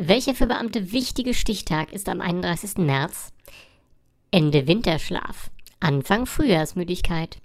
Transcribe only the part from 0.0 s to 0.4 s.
Welcher